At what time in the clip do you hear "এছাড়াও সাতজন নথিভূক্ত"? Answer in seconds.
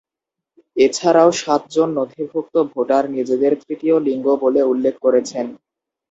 0.77-2.55